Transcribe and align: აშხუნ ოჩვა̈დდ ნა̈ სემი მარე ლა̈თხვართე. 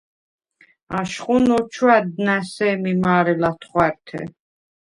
აშხუნ 0.99 1.45
ოჩვა̈დდ 1.57 2.13
ნა̈ 2.25 2.39
სემი 2.51 2.93
მარე 3.01 3.35
ლა̈თხვართე. 3.41 4.21